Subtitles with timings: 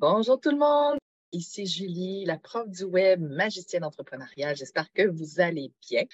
[0.00, 0.96] Bonjour tout le monde,
[1.30, 4.56] ici Julie, la prof du web, magicienne entrepreneuriale.
[4.56, 6.04] J'espère que vous allez bien.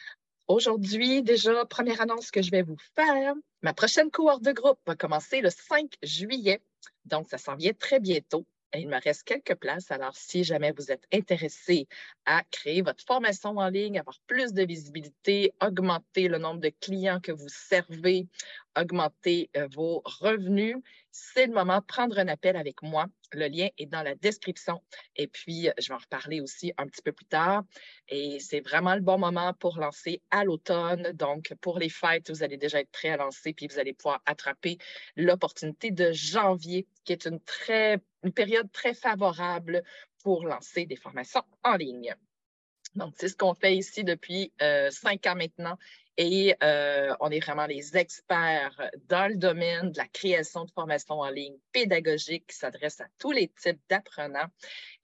[0.48, 3.34] Aujourd'hui, déjà, première annonce que je vais vous faire.
[3.62, 6.60] Ma prochaine cohorte de groupe va commencer le 5 juillet,
[7.04, 8.44] donc ça s'en vient très bientôt.
[8.74, 11.86] Il me reste quelques places, alors si jamais vous êtes intéressé
[12.24, 17.20] à créer votre formation en ligne, avoir plus de visibilité, augmenter le nombre de clients
[17.20, 18.26] que vous servez,
[18.76, 20.76] augmenter euh, vos revenus,
[21.10, 23.06] c'est le moment de prendre un appel avec moi.
[23.32, 24.82] Le lien est dans la description
[25.16, 27.64] et puis je vais en reparler aussi un petit peu plus tard.
[28.08, 31.12] Et c'est vraiment le bon moment pour lancer à l'automne.
[31.12, 34.22] Donc, pour les fêtes, vous allez déjà être prêt à lancer puis vous allez pouvoir
[34.26, 34.78] attraper
[35.16, 39.82] l'opportunité de janvier, qui est une, très, une période très favorable
[40.22, 42.14] pour lancer des formations en ligne.
[42.96, 45.78] Donc, c'est ce qu'on fait ici depuis euh, cinq ans maintenant
[46.18, 51.20] et euh, on est vraiment les experts dans le domaine de la création de formations
[51.20, 54.48] en ligne pédagogique qui s'adresse à tous les types d'apprenants.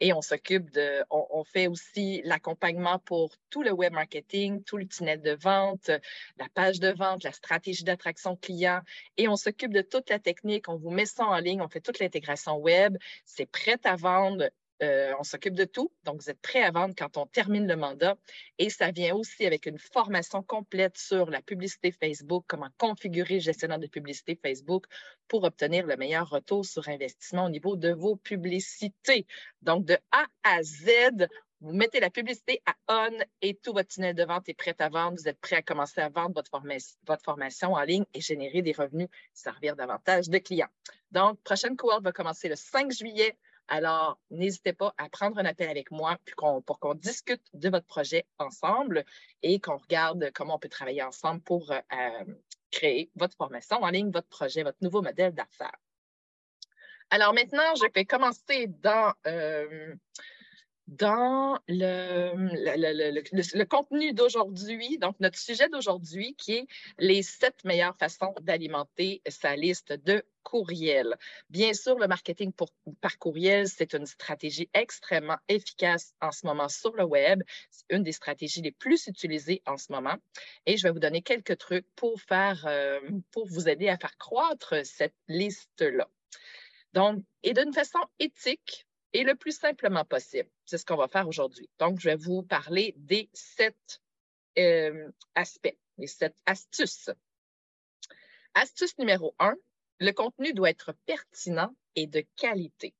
[0.00, 4.86] Et on s'occupe de, on, fait aussi l'accompagnement pour tout le web marketing, tout le
[4.86, 5.90] tunnel de vente,
[6.38, 8.80] la page de vente, la stratégie d'attraction client.
[9.18, 10.68] Et on s'occupe de toute la technique.
[10.68, 12.96] On vous met ça en ligne, on fait toute l'intégration web.
[13.26, 14.48] C'est prêt à vendre
[14.82, 15.92] euh, on s'occupe de tout.
[16.04, 18.16] Donc, vous êtes prêt à vendre quand on termine le mandat.
[18.58, 23.40] Et ça vient aussi avec une formation complète sur la publicité Facebook, comment configurer le
[23.40, 24.86] gestionnaire de publicité Facebook
[25.28, 29.26] pour obtenir le meilleur retour sur investissement au niveau de vos publicités.
[29.62, 31.28] Donc, de A à Z,
[31.62, 34.88] vous mettez la publicité à on et tout votre tunnel de vente est prêt à
[34.88, 35.16] vendre.
[35.16, 39.06] Vous êtes prêt à commencer à vendre votre, formation en ligne et générer des revenus,
[39.32, 40.70] servir davantage de clients.
[41.12, 43.38] Donc, prochaine cohorte va commencer le 5 juillet.
[43.74, 46.18] Alors, n'hésitez pas à prendre un appel avec moi
[46.66, 49.02] pour qu'on discute de votre projet ensemble
[49.42, 52.24] et qu'on regarde comment on peut travailler ensemble pour euh,
[52.70, 55.78] créer votre formation en ligne, votre projet, votre nouveau modèle d'affaires.
[57.08, 59.94] Alors maintenant, je vais commencer dans euh,
[60.88, 66.66] dans le, le, contenu d'aujourd'hui, donc notre sujet d'aujourd'hui qui est
[66.98, 71.16] les sept meilleures façons d'alimenter sa liste de courriels.
[71.50, 72.52] Bien sûr, le marketing
[73.00, 77.42] par courriel, c'est une stratégie extrêmement efficace en ce moment sur le web.
[77.70, 80.16] C'est une des stratégies les plus utilisées en ce moment.
[80.66, 83.00] Et je vais vous donner quelques trucs pour, faire, euh,
[83.30, 86.08] pour vous aider à faire croître cette liste-là.
[86.92, 90.48] Donc, et d'une façon éthique, et le plus simplement possible.
[90.64, 91.68] C'est ce qu'on va faire aujourd'hui.
[91.78, 94.00] Donc, je vais vous parler des sept
[94.58, 97.10] euh, aspects, les sept astuces.
[98.54, 99.54] Astuce numéro un,
[99.98, 102.94] le contenu doit être pertinent et de qualité.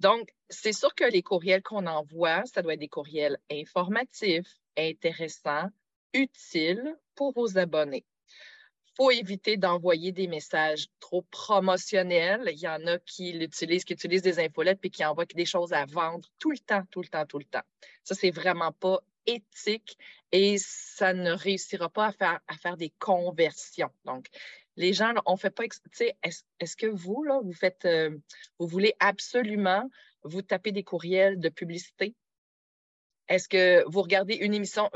[0.00, 5.68] Donc, c'est sûr que les courriels qu'on envoie, ça doit être des courriels informatifs, intéressants,
[6.14, 8.04] utiles pour vos abonnés
[8.98, 12.50] faut éviter d'envoyer des messages trop promotionnels.
[12.52, 15.72] Il y en a qui l'utilisent, qui utilisent des infolettes puis qui envoient des choses
[15.72, 17.62] à vendre tout le temps, tout le temps, tout le temps.
[18.02, 19.96] Ça, c'est vraiment pas éthique
[20.32, 23.90] et ça ne réussira pas à faire, à faire des conversions.
[24.04, 24.26] Donc,
[24.74, 25.62] les gens, on ne fait pas.
[25.64, 28.18] Est-ce est que vous, là, vous faites, euh,
[28.58, 29.88] vous voulez absolument
[30.24, 32.16] vous taper des courriels de publicité?
[33.28, 34.90] Est-ce que vous regardez une émission,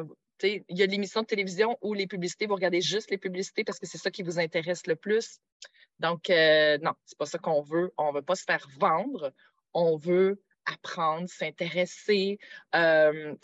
[0.48, 3.78] il y a l'émission de télévision où les publicités, vous regardez juste les publicités parce
[3.78, 5.40] que c'est ça qui vous intéresse le plus.
[5.98, 7.92] Donc, euh, non, c'est pas ça qu'on veut.
[7.96, 9.32] On ne veut pas se faire vendre.
[9.72, 12.38] On veut apprendre, s'intéresser,
[12.74, 13.34] euh,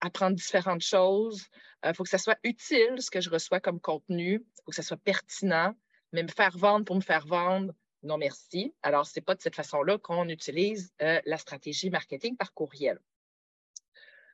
[0.00, 1.46] apprendre différentes choses.
[1.84, 4.34] Il euh, faut que ça soit utile, ce que je reçois comme contenu.
[4.34, 5.74] Il faut que ça soit pertinent.
[6.12, 8.74] Mais me faire vendre pour me faire vendre, non merci.
[8.82, 12.98] Alors, ce n'est pas de cette façon-là qu'on utilise la stratégie marketing par courriel.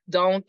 [0.08, 0.46] Donc,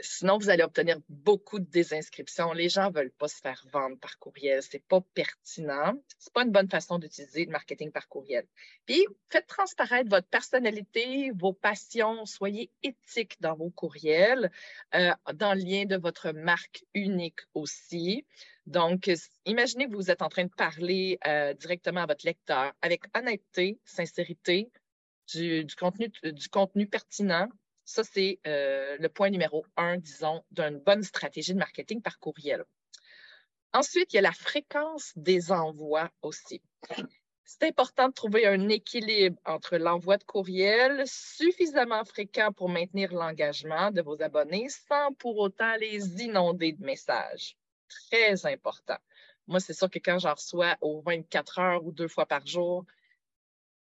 [0.00, 2.52] Sinon, vous allez obtenir beaucoup de désinscriptions.
[2.52, 4.62] Les gens ne veulent pas se faire vendre par courriel.
[4.62, 5.94] Ce n'est pas pertinent.
[6.18, 8.46] Ce n'est pas une bonne façon d'utiliser le marketing par courriel.
[8.84, 12.26] Puis, faites transparaître votre personnalité, vos passions.
[12.26, 14.50] Soyez éthique dans vos courriels,
[14.94, 18.26] euh, dans le lien de votre marque unique aussi.
[18.66, 19.10] Donc,
[19.44, 23.78] imaginez que vous êtes en train de parler euh, directement à votre lecteur avec honnêteté,
[23.84, 24.70] sincérité,
[25.34, 27.48] du, contenu, du contenu pertinent,
[27.86, 32.64] ça, c'est euh, le point numéro un, disons, d'une bonne stratégie de marketing par courriel.
[33.72, 36.60] Ensuite, il y a la fréquence des envois aussi.
[37.44, 43.92] C'est important de trouver un équilibre entre l'envoi de courriel suffisamment fréquent pour maintenir l'engagement
[43.92, 47.56] de vos abonnés sans pour autant les inonder de messages.
[47.88, 48.98] Très important.
[49.46, 52.84] Moi, c'est sûr que quand j'en reçois aux 24 heures ou deux fois par jour,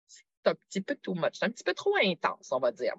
[0.07, 2.95] c'est un petit peu too much, c'est un petit peu trop intense, on va dire.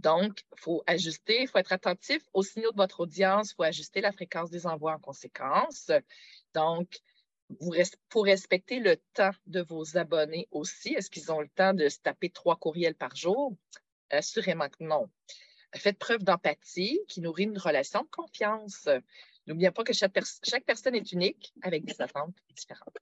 [0.00, 3.62] Donc, il faut ajuster, il faut être attentif aux signaux de votre audience, il faut
[3.64, 5.90] ajuster la fréquence des envois en conséquence.
[6.54, 7.00] Donc,
[8.08, 11.98] pour respecter le temps de vos abonnés aussi, est-ce qu'ils ont le temps de se
[11.98, 13.54] taper trois courriels par jour?
[14.10, 15.10] Assurément que non.
[15.74, 18.88] Faites preuve d'empathie qui nourrit une relation de confiance.
[19.46, 22.96] N'oubliez pas que chaque, chaque, personne est unique avec des attentes différentes.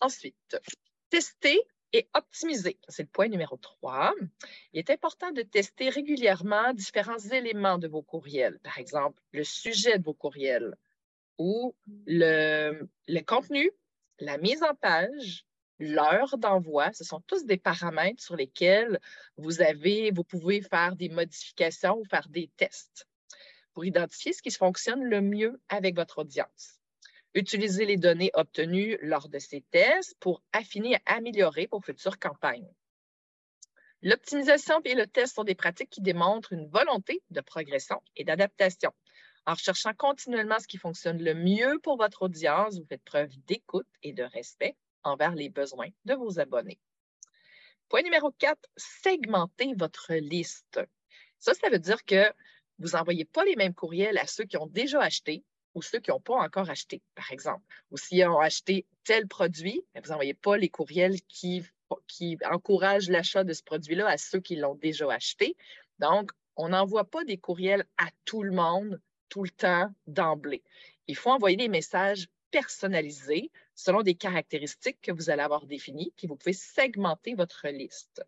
[0.00, 0.56] Ensuite,
[1.08, 1.60] tester
[1.92, 2.78] et optimiser.
[2.88, 4.14] C'est le point numéro 3.
[4.72, 8.58] Il est important de tester régulièrement différents éléments de vos courriels.
[8.60, 10.76] Par exemple, le sujet de vos courriels
[11.38, 11.74] ou
[12.06, 13.70] le, le contenu,
[14.18, 15.46] la mise en page,
[15.80, 16.92] l'heure d'envoi.
[16.92, 19.00] Ce sont tous des paramètres sur lesquels
[19.36, 23.08] vous avez, vous pouvez faire des modifications ou faire des tests
[23.72, 26.79] pour identifier ce qui fonctionne le mieux avec votre audience.
[27.34, 32.72] Utilisez les données obtenues lors de ces tests pour affiner et améliorer vos futures campagnes.
[34.02, 38.92] L'optimisation et le test sont des pratiques qui démontrent une volonté de progression et d'adaptation.
[39.46, 43.86] En recherchant continuellement ce qui fonctionne le mieux pour votre audience, vous faites preuve d'écoute
[44.02, 46.80] et de respect envers les besoins de vos abonnés.
[47.88, 50.80] Point numéro 4, segmentez votre liste.
[51.38, 52.32] Ça, ça veut dire que
[52.78, 55.44] vous n'envoyez pas les mêmes courriels à ceux qui ont déjà acheté
[55.74, 57.64] ou ceux qui n'ont pas encore acheté, par exemple.
[57.90, 61.64] Ou s'ils ont acheté tel produit, vous n'envoyez pas les courriels qui,
[62.06, 65.56] qui encouragent l'achat de ce produit-là à ceux qui l'ont déjà acheté.
[65.98, 70.62] Donc, on n'envoie pas des courriels à tout le monde tout le temps d'emblée.
[71.06, 76.26] Il faut envoyer des messages personnalisés selon des caractéristiques que vous allez avoir définies, puis
[76.26, 78.22] vous pouvez segmenter votre liste.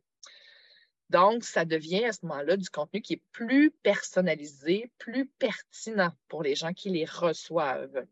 [1.10, 6.42] Donc, ça devient à ce moment-là du contenu qui est plus personnalisé, plus pertinent pour
[6.42, 8.06] les gens qui les reçoivent.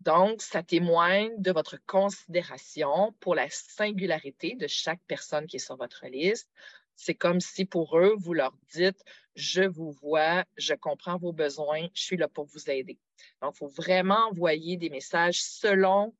[0.00, 5.76] Donc, ça témoigne de votre considération pour la singularité de chaque personne qui est sur
[5.76, 6.50] votre liste.
[6.94, 9.02] C'est comme si pour eux, vous leur dites,
[9.34, 12.98] je vous vois, je comprends vos besoins, je suis là pour vous aider.
[13.40, 16.14] Donc, il faut vraiment envoyer des messages selon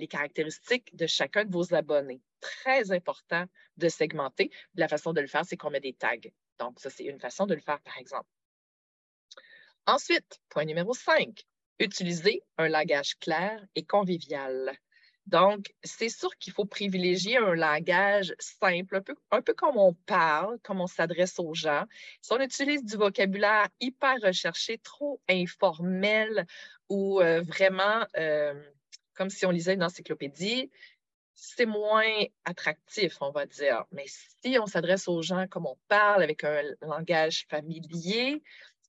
[0.00, 2.22] les caractéristiques de chacun de vos abonnés.
[2.40, 3.44] Très important
[3.76, 4.50] de segmenter.
[4.74, 6.16] La façon de le faire, c'est qu'on met des tags.
[6.58, 8.28] Donc, ça, c'est une façon de le faire, par exemple.
[9.86, 11.44] Ensuite, point numéro 5,
[11.78, 14.76] utiliser un langage clair et convivial.
[15.26, 19.00] Donc, c'est sûr qu'il faut privilégier un langage simple,
[19.30, 21.84] un peu, comme on parle, comme on s'adresse aux gens.
[22.20, 26.46] Si on utilise du vocabulaire hyper recherché, trop informel
[26.88, 28.54] ou euh, vraiment euh,
[29.20, 30.70] comme si on lisait une encyclopédie,
[31.34, 33.84] c'est moins attractif, on va dire.
[33.92, 38.42] Mais si on s'adresse aux gens comme on parle, avec un langage familier,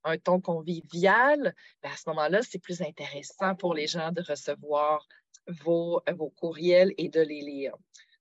[0.05, 5.05] un ton convivial, ben, à ce moment-là, c'est plus intéressant pour les gens de recevoir
[5.49, 7.75] vos, vos courriels et de les lire.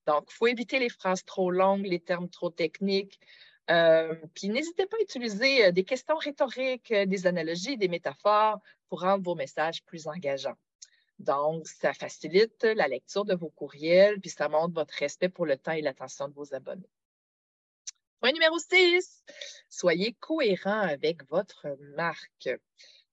[0.05, 3.21] Donc, il faut éviter les phrases trop longues, les termes trop techniques.
[3.69, 8.59] Euh, puis n'hésitez pas à utiliser euh, des questions rhétoriques, euh, des analogies, des métaphores
[8.89, 10.57] pour rendre vos messages plus engageants.
[11.21, 15.55] Donc, ça facilite la lecture de vos courriels, puis ça montre votre respect pour le
[15.55, 16.89] temps et l'attention de vos abonnés.
[18.19, 19.23] Point numéro 6,
[19.69, 22.49] soyez cohérent avec votre marque.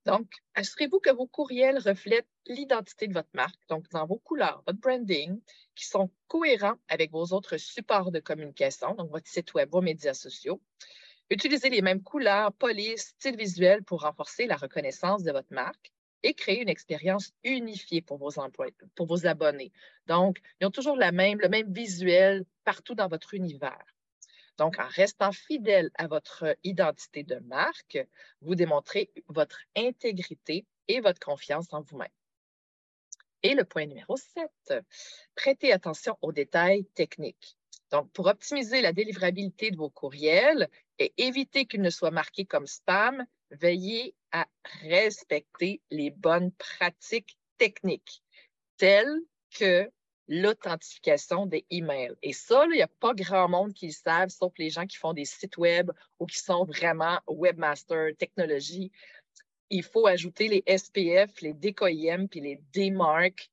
[0.07, 4.79] Donc, assurez-vous que vos courriels reflètent l'identité de votre marque, donc dans vos couleurs, votre
[4.79, 5.39] branding,
[5.75, 10.15] qui sont cohérents avec vos autres supports de communication, donc votre site web, vos médias
[10.15, 10.63] sociaux.
[11.29, 16.35] Utilisez les mêmes couleurs, polices, style visuel pour renforcer la reconnaissance de votre marque et
[16.35, 19.73] créer une expérience unifiée pour vos employés, pour vos abonnés.
[20.07, 23.85] Donc, ils ont toujours la même, le même visuel partout dans votre univers.
[24.57, 27.99] Donc, en restant fidèle à votre identité de marque,
[28.41, 32.09] vous démontrez votre intégrité et votre confiance en vous-même.
[33.45, 34.85] Et le point numéro 7,
[35.37, 37.57] prêtez attention aux détails techniques.
[37.93, 42.67] Donc, pour optimiser la délivrabilité de vos courriels et éviter qu'ils ne soient marqués comme
[42.67, 44.47] spam, veillez à
[44.83, 48.23] respecter les bonnes pratiques techniques,
[48.77, 49.21] telles
[49.59, 49.91] que
[50.29, 52.15] l'authentification des emails.
[52.23, 54.99] Et ça, il n'y a pas grand monde qui le savent, sauf les gens qui
[54.99, 58.93] font des sites web ou qui sont vraiment webmaster technologie.
[59.71, 63.51] Il faut ajouter les SPF, les DKIM puis les DMARC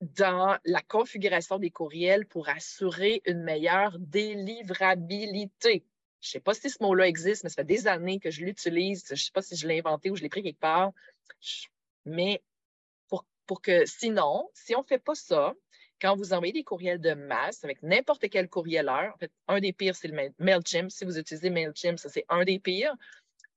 [0.00, 5.84] dans la configuration des courriels pour assurer une meilleure délivrabilité.
[6.22, 9.04] Je sais pas si ce mot-là existe, mais ça fait des années que je l'utilise.
[9.10, 10.92] Je sais pas si je l'ai inventé ou je l'ai pris quelque part.
[12.06, 12.42] Mais
[13.08, 15.52] pour, pour que, sinon, si on fait pas ça,
[16.00, 19.72] quand vous envoyez des courriels de masse avec n'importe quel courrieleur, en fait, un des
[19.72, 20.90] pires, c'est le MailChimp.
[20.90, 22.94] Si vous utilisez MailChimp, ça, c'est un des pires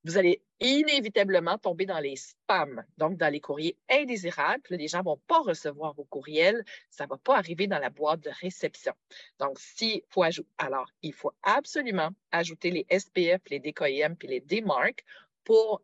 [0.05, 4.61] vous allez inévitablement tomber dans les spams, donc dans les courriers indésirables.
[4.69, 6.63] les gens ne vont pas recevoir vos courriels.
[6.91, 8.93] Ça ne va pas arriver dans la boîte de réception.
[9.39, 14.41] Donc, s'il faut ajouter, alors, il faut absolument ajouter les SPF, les DKIM puis les
[14.41, 15.03] DMARC
[15.43, 15.81] pour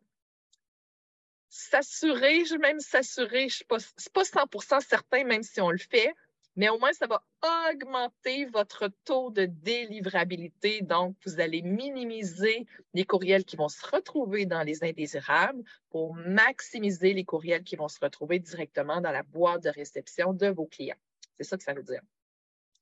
[1.48, 3.78] s'assurer, je vais même s'assurer, ce n'est pas,
[4.22, 6.14] 100% certain, même si on le fait,
[6.56, 7.24] mais au moins, ça va
[7.70, 10.82] augmenter votre taux de délivrabilité.
[10.82, 17.14] Donc, vous allez minimiser les courriels qui vont se retrouver dans les indésirables pour maximiser
[17.14, 20.96] les courriels qui vont se retrouver directement dans la boîte de réception de vos clients.
[21.38, 22.02] C'est ça que ça veut dire.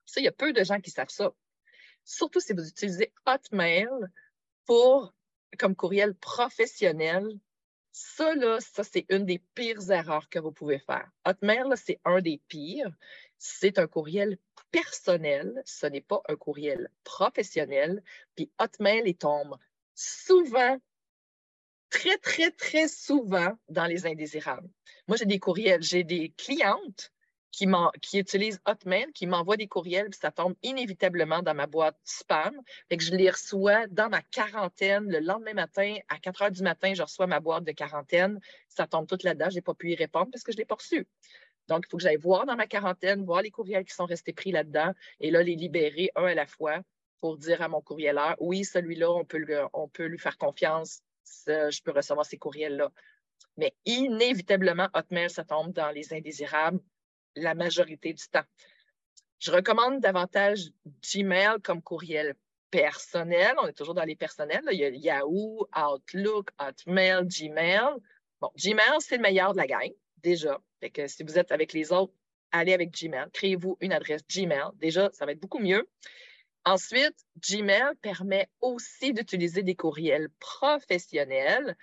[0.05, 1.33] Ça, il y a peu de gens qui savent ça.
[2.05, 3.89] Surtout si vous utilisez Hotmail
[4.67, 5.15] pour,
[5.59, 7.39] comme courriel professionnel
[7.93, 11.11] ça, là, ça, c'est une des pires erreurs que vous pouvez faire.
[11.25, 12.93] Hotmail, c'est un des pires.
[13.39, 14.39] C'est un courriel
[14.71, 18.03] personnel, ce n'est pas un courriel professionnel.
[18.37, 19.57] Puis Hotmail, il tombe
[19.95, 20.79] souvent,
[21.89, 24.71] très, très, très souvent dans les indésirables.
[25.09, 27.13] Moi, j'ai des courriels, j'ai des clientes
[27.51, 32.61] qui, utilisent Hotmail, qui m'envoient des courriels, puis ça tombe inévitablement dans ma boîte spam.
[32.89, 35.11] Fait que je les reçois dans ma quarantaine.
[35.11, 38.41] Le lendemain matin, à 4 heures du matin, je reçois ma boîte de quarantaine.
[38.69, 39.51] Ça tombe toute là-dedans.
[39.51, 41.07] Je n'ai pas pu y répondre parce que je l'ai pas reçu.
[41.69, 44.33] Donc, il faut que j'aille voir dans ma quarantaine, voir les courriels qui sont restés
[44.33, 46.81] pris là-dedans et là, les libérer un à la fois
[47.21, 49.27] pour dire à mon courrieleur, oui, celui-là, on,
[49.73, 51.03] on peut lui faire confiance.
[51.47, 52.91] je peux recevoir ces courriels-là.
[53.57, 56.81] Mais inévitablement, Hotmail, ça tombe dans les indésirables
[57.37, 58.45] la majorité du temps.
[59.39, 60.71] Je recommande davantage
[61.03, 62.35] Gmail comme courriel
[62.71, 63.55] personnel.
[63.63, 64.63] On est toujours dans les personnels.
[64.71, 67.81] Il y a Yahoo, Outlook, Hotmail, Gmail.
[68.41, 70.61] Bon, Gmail, c'est le meilleur de la gang, déjà.
[70.81, 72.13] Fait que si vous êtes avec les autres,
[72.53, 73.29] allez avec Gmail.
[73.33, 74.71] Créez-vous une adresse Gmail.
[74.75, 75.89] Déjà, ça va être beaucoup mieux.
[76.65, 81.77] Ensuite, Gmail permet aussi d'utiliser des courriels professionnels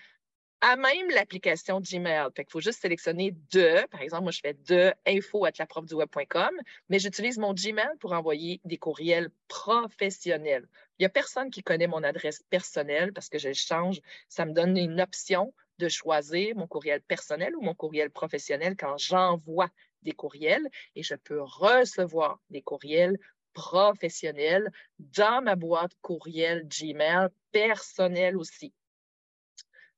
[0.61, 2.29] à même l'application Gmail.
[2.37, 5.51] il faut juste sélectionner de, par exemple, moi je fais de info à
[5.93, 6.51] web.com,
[6.89, 10.67] mais j'utilise mon Gmail pour envoyer des courriels professionnels.
[10.97, 14.01] Il n'y a personne qui connaît mon adresse personnelle parce que je change.
[14.29, 18.97] Ça me donne une option de choisir mon courriel personnel ou mon courriel professionnel quand
[18.97, 19.69] j'envoie
[20.01, 23.19] des courriels et je peux recevoir des courriels
[23.53, 28.73] professionnels dans ma boîte courriel Gmail personnelle aussi.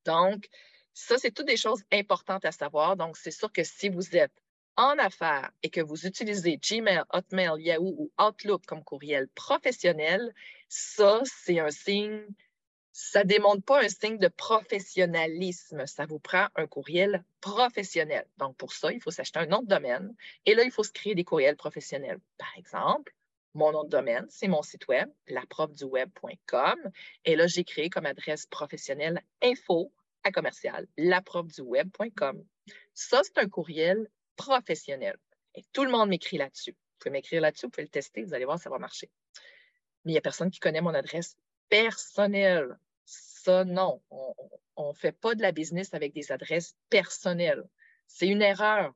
[0.06, 0.48] Donc,
[0.94, 2.98] ça, c'est toutes des choses importantes à savoir.
[2.98, 4.34] Donc, c'est sûr que si vous êtes
[4.76, 10.34] en affaires et que vous utilisez Gmail, Hotmail, Yahoo ou Outlook comme courriel professionnel,
[10.68, 12.26] ça, c'est un signe,
[12.92, 15.86] ça ne démontre pas un signe de professionnalisme.
[15.86, 18.26] Ça vous prend un courriel professionnel.
[18.38, 20.14] Donc, pour ça, il faut s'acheter un nom de domaine
[20.46, 22.20] et là, il faut se créer des courriels professionnels.
[22.38, 23.14] Par exemple,
[23.60, 26.78] mon nom de domaine, c'est mon site web, laprofduweb.com.
[27.26, 29.92] Et là, j'ai créé comme adresse professionnelle info
[30.24, 32.46] à commercial, laprofduweb.com.
[32.94, 35.18] Ça, c'est un courriel professionnel.
[35.56, 36.72] Et tout le monde m'écrit là-dessus.
[36.72, 39.10] Vous pouvez m'écrire là-dessus, vous pouvez le tester, vous allez voir, ça va marcher.
[40.06, 41.36] Mais il n'y a personne qui connaît mon adresse
[41.68, 42.80] personnelle.
[43.04, 44.02] Ça, non.
[44.78, 47.66] On ne fait pas de la business avec des adresses personnelles.
[48.08, 48.94] C'est une erreur.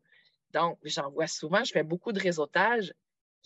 [0.51, 2.93] Donc, j'en vois souvent, je fais beaucoup de réseautage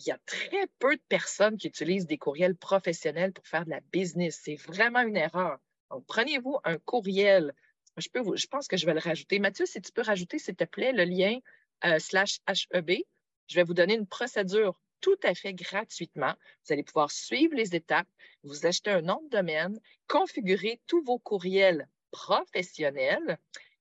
[0.00, 3.70] il y a très peu de personnes qui utilisent des courriels professionnels pour faire de
[3.70, 4.40] la business.
[4.42, 5.58] C'est vraiment une erreur.
[5.90, 7.52] Donc, prenez-vous un courriel.
[7.96, 9.38] Je, peux pense que je vais le rajouter.
[9.38, 11.38] Mathieu, si tu peux rajouter, s'il te plaît, le lien
[11.84, 13.02] euh, slash HEB,
[13.48, 16.34] je vais vous donner une procédure tout à fait gratuitement.
[16.64, 18.08] Vous allez pouvoir suivre les étapes,
[18.42, 23.38] vous achetez un nom de domaine, configurer tous vos courriels professionnels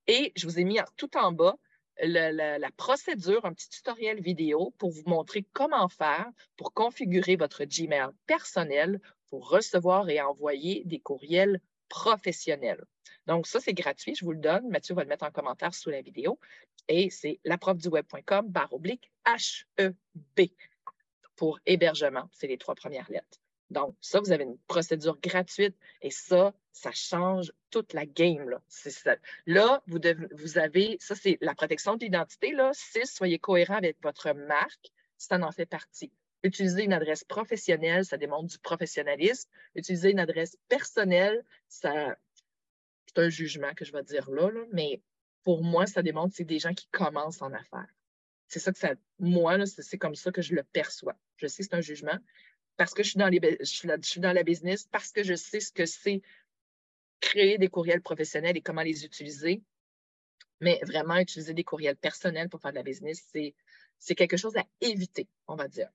[0.08, 1.58] et je vous ai mis tout en bas
[2.04, 8.10] la, procédure, un petit tutoriel vidéo pour vous montrer comment faire pour configurer votre Gmail
[8.26, 9.00] personnel
[9.30, 12.84] pour recevoir et envoyer des courriels professionnels.
[13.26, 14.70] Donc, ça, c'est gratuit, je vous le donne.
[14.70, 16.40] Mathieu va le mettre en commentaire sous la vidéo.
[16.88, 20.50] Et c'est laprofduweb.com barre oblique HEB
[21.36, 22.30] pour hébergement.
[22.32, 23.40] C'est les trois premières lettres.
[23.70, 28.50] Donc, ça, vous avez une procédure gratuite et ça, ça change toute la game.
[28.50, 28.62] Là,
[29.46, 32.54] là vous, avez, ça, c'est la protection de l'identité.
[32.74, 36.12] Six, soyez cohérent avec votre marque, ça en fait partie.
[36.44, 39.50] Utiliser une adresse professionnelle, ça démontre du professionnalisme.
[39.76, 42.16] Utiliser une adresse personnelle, ça,
[43.08, 45.02] c'est un jugement que je vais dire là, là mais
[45.44, 47.88] pour moi, ça démontre que c'est des gens qui commencent en affaires.
[48.48, 51.16] C'est ça que ça, moi, c'est comme ça que je le perçois.
[51.38, 52.18] Je sais que c'est un jugement,
[52.78, 56.22] parce que je suis, dans la business, parce que je sais ce que c'est
[57.20, 59.64] créer des courriels professionnels et comment les utiliser.
[60.62, 63.54] Mais vraiment, utiliser des courriels personnels pour faire de la business, c'est,
[64.00, 65.90] c'est quelque chose à éviter, on va dire.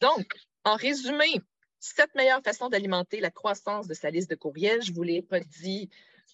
[0.00, 1.40] Donc, en résumé,
[1.78, 5.40] cette meilleure façon d'alimenter la croissance de sa liste de courriels, je vous l'ai pas
[5.40, 5.88] dit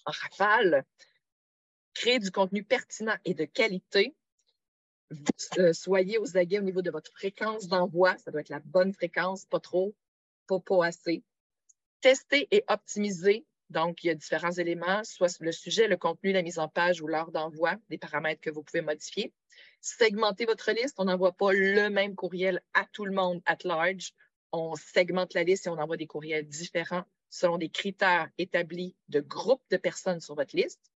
[0.05, 0.85] en rafale,
[1.93, 4.15] créer du contenu pertinent et de qualité,
[5.57, 8.17] euh, soyez aux aguets au niveau de votre fréquence d'envoi.
[8.17, 9.95] Ça doit être la bonne fréquence, pas trop,
[10.47, 11.23] pas, pas assez.
[12.01, 16.41] Tester et optimiser Donc, il y a différents éléments, soit le sujet, le contenu, la
[16.41, 19.33] mise en page ou l'heure d'envoi, des paramètres que vous pouvez modifier.
[19.81, 20.95] Segmentez votre liste.
[20.99, 24.13] On n'envoie pas le même courriel à tout le monde at large.
[24.51, 29.19] On segmente la liste et on envoie des courriels différents selon des critères établis de
[29.19, 30.91] groupes de personnes sur votre liste.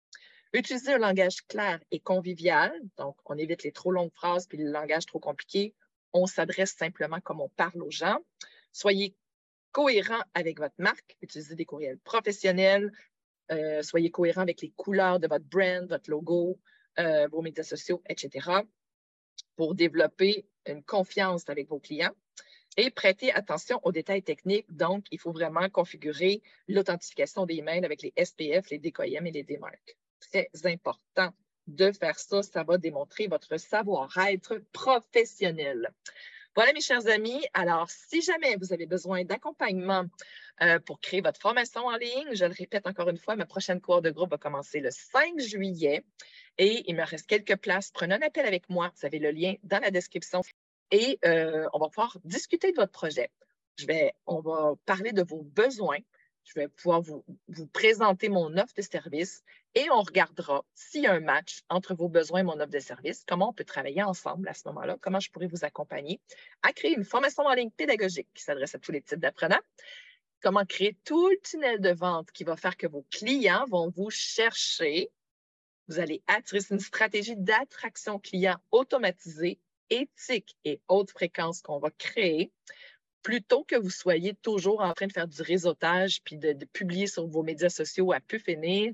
[0.54, 2.72] Utilisez un langage clair et convivial.
[2.98, 5.74] Donc, on évite les trop longues phrases puis le langage trop compliqué.
[6.13, 8.20] On s'adresse simplement comme on parle aux gens.
[8.72, 9.16] Soyez
[9.72, 12.92] cohérent avec votre marque, utilisez des courriels professionnels,
[13.51, 16.60] euh, soyez cohérent avec les couleurs de votre brand, votre logo,
[17.00, 18.50] euh, vos médias sociaux, etc.,
[19.56, 22.16] pour développer une confiance avec vos clients.
[22.77, 24.66] Et prêtez attention aux détails techniques.
[24.70, 29.44] Donc, il faut vraiment configurer l'authentification des mails avec les SPF, les DKIM et les
[29.44, 29.98] DMARC.
[30.20, 31.34] Très important
[31.68, 32.44] de faire ça.
[32.44, 35.94] Ça va démontrer votre savoir-être professionnel.
[36.58, 37.46] Voilà, mes chers amis.
[37.54, 40.06] Alors, si jamais vous avez besoin d'accompagnement
[40.62, 43.80] euh, pour créer votre formation en ligne, je le répète encore une fois, ma prochaine
[43.80, 46.04] cours de groupe va commencer le 5 juillet
[46.58, 47.92] et il me reste quelques places.
[47.92, 48.92] Prenez un appel avec moi.
[48.96, 50.42] Vous avez le lien dans la description
[50.90, 53.30] et euh, on va pouvoir discuter de votre projet.
[53.78, 56.00] Je vais, on va parler de vos besoins.
[56.48, 59.44] Je vais pouvoir vous, vous présenter mon offre de service
[59.75, 62.80] et on regardera s'il y a un match entre vos besoins et mon offre de
[62.80, 66.22] service, comment on peut travailler ensemble à ce moment-là, comment je pourrais vous accompagner
[66.63, 69.60] à créer une formation en ligne pédagogique qui s'adresse à tous les types d'apprenants,
[70.42, 74.10] comment créer tout le tunnel de vente qui va faire que vos clients vont vous
[74.10, 75.12] chercher.
[75.89, 82.54] Vous allez attirer une stratégie d'attraction client automatisée, éthique et haute fréquence qu'on va créer
[83.24, 87.28] plutôt que vous soyez toujours en train de faire du réseautage puis de, publier sur
[87.28, 88.94] vos médias sociaux à peu finir,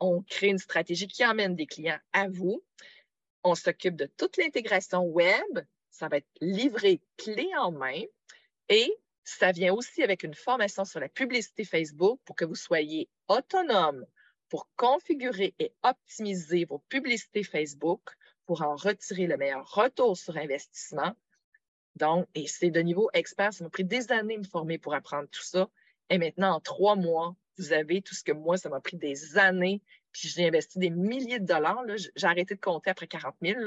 [0.00, 2.62] on crée une stratégie qui emmène des clients à vous.
[3.44, 5.60] On s'occupe de toute l'intégration web.
[5.90, 8.02] Ça va être livré clé en main.
[8.68, 8.92] Et
[9.24, 14.04] ça vient aussi avec une formation sur la publicité Facebook pour que vous soyez autonome
[14.48, 18.00] pour configurer et optimiser vos publicités Facebook
[18.46, 21.14] pour en retirer le meilleur retour sur investissement.
[21.98, 23.52] Donc, et c'est de niveau expert.
[23.52, 25.68] Ça m'a pris des années de me former pour apprendre tout ça.
[26.10, 29.36] Et maintenant, en trois mois, vous avez tout ce que moi, ça m'a pris des
[29.36, 29.82] années,
[30.12, 31.82] puis j'ai investi des milliers de dollars.
[32.16, 33.60] J'ai arrêté de compter après 40 000.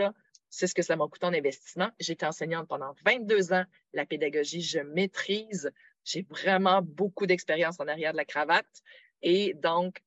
[0.49, 1.89] C'est ce que ça m'a coûté en investissement.
[1.99, 3.63] J'étais enseignante pendant 22 ans.
[3.93, 5.71] La pédagogie, je maîtrise.
[6.03, 8.81] J'ai vraiment beaucoup d'expérience en arrière de la cravate.
[9.21, 10.01] Et donc,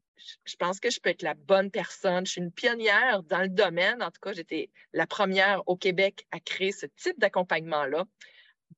[0.44, 2.26] je pense que je peux être la bonne personne.
[2.26, 4.02] Je suis une pionnière dans le domaine.
[4.02, 8.04] En tout cas, j'étais la première au Québec à créer ce type d'accompagnement-là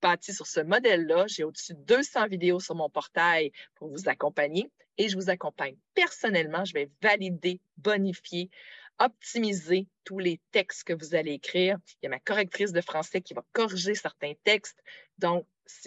[0.02, 1.26] bâti sur ce modèle-là.
[1.26, 5.76] J'ai au-dessus de 200 vidéos sur mon portail pour vous accompagner et je vous accompagne
[5.94, 6.64] personnellement.
[6.64, 8.50] Je vais valider, bonifier,
[8.98, 11.78] optimiser tous les textes que vous allez écrire.
[12.02, 14.82] Il y a ma correctrice de français qui va corriger certains textes.
[15.18, 15.46] Donc,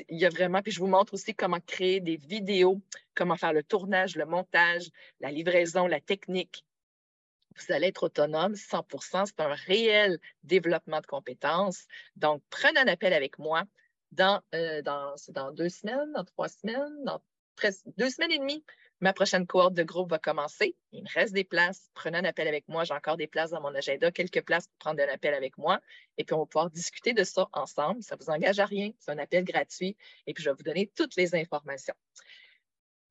[0.09, 2.81] il y a vraiment, puis je vous montre aussi comment créer des vidéos,
[3.15, 4.89] comment faire le tournage, le montage,
[5.19, 6.65] la livraison, la technique.
[7.55, 11.85] Vous allez être autonome 100% C'est un réel développement de compétences.
[12.15, 13.63] Donc, prenez un appel avec moi
[14.11, 17.21] dans, euh, dans, dans deux semaines, dans trois semaines, dans
[17.59, 18.63] presque deux semaines et demie.
[19.01, 20.75] Ma prochaine cohorte de groupe va commencer.
[20.91, 21.89] Il me reste des places.
[21.93, 22.83] Prenez un appel avec moi.
[22.83, 25.79] J'ai encore des places dans mon agenda, quelques places pour prendre un appel avec moi.
[26.17, 28.03] Et puis, on va pouvoir discuter de ça ensemble.
[28.03, 28.91] Ça ne vous engage à rien.
[28.99, 29.95] C'est un appel gratuit.
[30.27, 31.95] Et puis, je vais vous donner toutes les informations.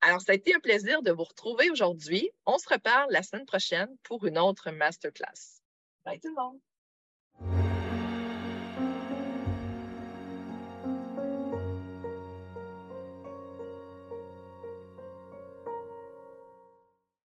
[0.01, 2.31] Alors, ça a été un plaisir de vous retrouver aujourd'hui.
[2.45, 5.61] On se reparle la semaine prochaine pour une autre masterclass.
[6.05, 7.78] Bye tout le monde!